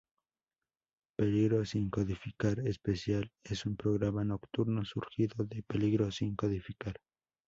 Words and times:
Peligro 1.15 1.63
Sin 1.63 1.91
codificar: 1.91 2.59
Especial 2.61 3.31
es 3.43 3.67
un 3.67 3.75
programa 3.75 4.23
nocturno 4.23 4.83
surgido 4.83 5.45
de 5.45 5.61
Peligro: 5.61 6.09
Sin 6.11 6.35
codificar. 6.35 6.95